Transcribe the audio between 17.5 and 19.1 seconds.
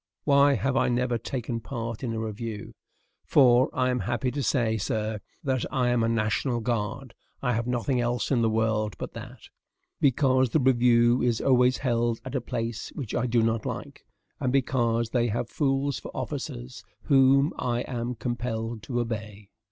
I am compelled to